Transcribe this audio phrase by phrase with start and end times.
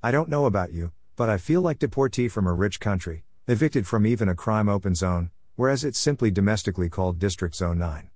[0.00, 3.84] I don't know about you, but I feel like deportee from a rich country, evicted
[3.84, 8.08] from even a crime open zone, whereas it's simply domestically called District Zone 9.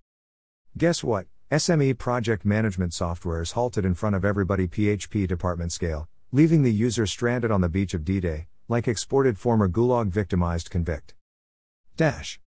[0.79, 1.27] Guess what?
[1.51, 6.73] SME project management software is halted in front of everybody PHP department scale, leaving the
[6.73, 11.15] user stranded on the beach of D Day, like exported former Gulag victimized convict.
[11.97, 12.39] Dash.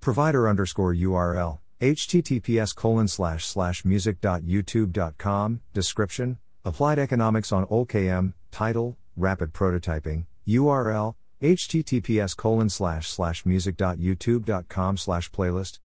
[0.00, 9.52] Provider underscore URL, https colon slash slash music.youtube.com, description, applied economics on OLKM, title, rapid
[9.52, 15.78] prototyping, URL, https colon slash slash music.youtube.com slash playlist,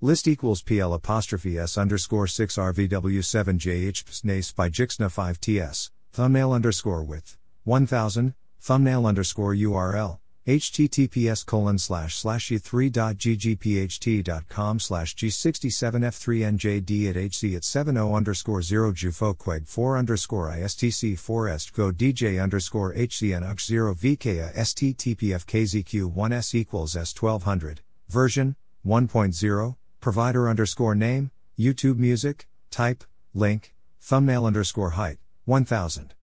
[0.00, 6.52] List equals PL apostrophe S underscore 6 RVW7 JH NACE by Jixna 5 TS, thumbnail
[6.52, 17.54] underscore width, 1000, thumbnail underscore URL, https colon slash slash e3.ggpht.com slash g67f3njd at hc
[17.54, 23.66] at 70 underscore 0 jufoqueg 4 underscore istc 4 est go dj underscore hcn ux
[23.66, 33.74] 0 vk sttpfkzq 1s equals s1200, version, 1.0, provider underscore name, YouTube music, type, link,
[34.00, 36.14] thumbnail underscore height, 1000.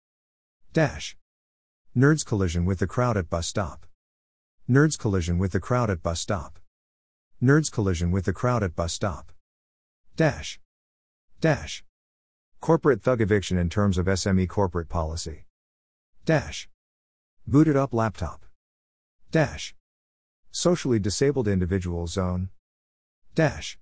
[0.72, 1.14] Dash.
[1.94, 3.84] Nerds collision with the crowd at bus stop.
[4.69, 6.59] Nerds collision with the crowd at bus stop.
[7.43, 9.31] Nerds collision with the crowd at bus stop.
[10.17, 10.59] Dash.
[11.39, 11.84] Dash.
[12.62, 15.45] Corporate thug eviction in terms of SME corporate policy.
[16.25, 16.67] Dash.
[17.47, 18.47] Booted up laptop.
[19.31, 19.75] Dash.
[20.51, 22.49] Socially disabled individual zone.
[23.34, 23.78] Dash.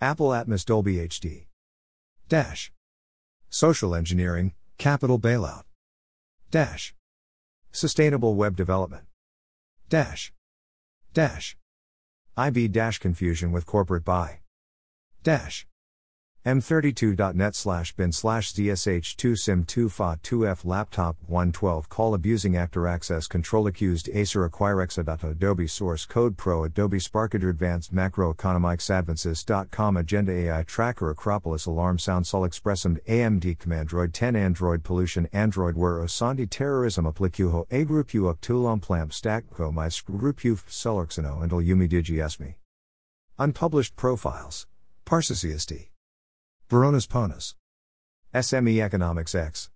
[0.00, 1.48] Apple Atmos Dolby HD.
[2.30, 2.72] Dash.
[3.50, 5.64] Social engineering, capital bailout.
[6.50, 6.94] Dash.
[7.72, 9.04] Sustainable web development.
[9.88, 10.34] Dash.
[11.14, 11.56] Dash.
[12.36, 14.40] IB dash confusion with corporate buy.
[15.22, 15.67] Dash.
[16.48, 23.26] M32.net slash bin slash ZSH2 SIM 2 FA 2F laptop 112 call abusing actor access
[23.26, 25.30] control accused Acer acquirexa.
[25.30, 32.26] Adobe source code pro Adobe Sparkader advanced macroeconomics advances.com agenda AI tracker Acropolis alarm sound
[32.26, 38.80] sol expressum AMD commandroid 10 Android pollution Android where osandi terrorism applicuho a grupu actulam
[38.80, 42.54] plamp stackco my grupu selurxino and yumi digi
[43.38, 44.66] Unpublished profiles.
[45.04, 45.88] Parsicisti.
[46.70, 47.54] Baronas Ponas.
[48.34, 49.70] SME Economics X.